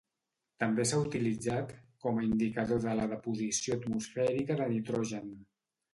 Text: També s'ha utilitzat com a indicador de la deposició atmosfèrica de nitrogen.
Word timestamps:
També 0.61 0.85
s'ha 0.91 1.01
utilitzat 1.01 1.75
com 2.05 2.21
a 2.21 2.25
indicador 2.29 2.81
de 2.87 2.97
la 3.01 3.07
deposició 3.15 3.77
atmosfèrica 3.81 4.59
de 4.63 4.69
nitrogen. 4.73 5.33